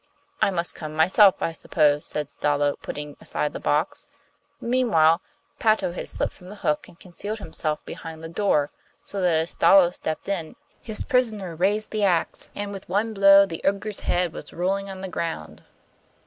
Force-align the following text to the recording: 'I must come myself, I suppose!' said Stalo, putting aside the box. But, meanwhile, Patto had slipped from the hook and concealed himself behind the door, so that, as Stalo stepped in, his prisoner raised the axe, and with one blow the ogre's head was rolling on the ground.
'I 0.41 0.49
must 0.49 0.73
come 0.73 0.95
myself, 0.95 1.43
I 1.43 1.51
suppose!' 1.51 2.07
said 2.07 2.31
Stalo, 2.31 2.75
putting 2.81 3.15
aside 3.21 3.53
the 3.53 3.59
box. 3.59 4.07
But, 4.59 4.67
meanwhile, 4.69 5.21
Patto 5.59 5.91
had 5.93 6.09
slipped 6.09 6.33
from 6.33 6.47
the 6.47 6.55
hook 6.65 6.87
and 6.87 6.99
concealed 6.99 7.37
himself 7.37 7.85
behind 7.85 8.23
the 8.23 8.27
door, 8.27 8.71
so 9.03 9.21
that, 9.21 9.35
as 9.35 9.51
Stalo 9.51 9.91
stepped 9.93 10.27
in, 10.27 10.55
his 10.81 11.03
prisoner 11.03 11.55
raised 11.55 11.91
the 11.91 12.03
axe, 12.03 12.49
and 12.55 12.71
with 12.71 12.89
one 12.89 13.13
blow 13.13 13.45
the 13.45 13.61
ogre's 13.63 13.99
head 13.99 14.33
was 14.33 14.51
rolling 14.51 14.89
on 14.89 15.01
the 15.01 15.07
ground. 15.07 15.63